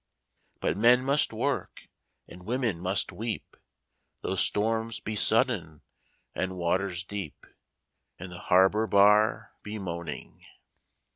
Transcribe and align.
But 0.61 0.77
men 0.77 1.03
must 1.05 1.31
work, 1.31 1.87
and 2.27 2.41
women 2.43 2.79
must 2.79 3.11
weep, 3.11 3.55
Though 4.21 4.35
storms 4.35 4.99
be 4.99 5.15
sudden, 5.15 5.83
and 6.33 6.57
waters 6.57 7.03
deep, 7.03 7.45
And 8.17 8.31
the 8.31 8.39
harbour 8.39 8.87
bar 8.87 9.53
be 9.61 9.77
moaning. 9.77 10.43